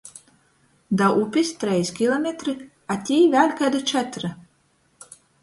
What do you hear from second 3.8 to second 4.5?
četri.